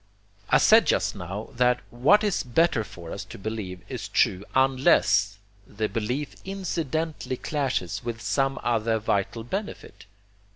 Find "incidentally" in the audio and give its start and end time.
6.43-7.37